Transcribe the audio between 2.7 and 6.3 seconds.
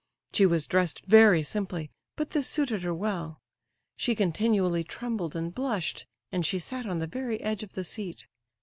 her well. She continually trembled and blushed,